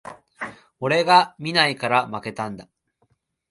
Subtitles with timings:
[0.79, 2.67] 俺が見ないから負けたんだ